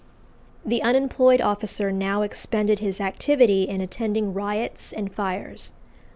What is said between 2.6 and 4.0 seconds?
his activity in